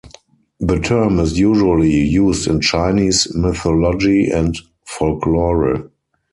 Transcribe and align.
The 0.59 0.79
term 0.79 1.19
is 1.19 1.37
usually 1.37 1.91
used 1.95 2.47
in 2.47 2.59
Chinese 2.59 3.35
mythology 3.35 4.31
and 4.31 4.57
folklore. 4.83 5.91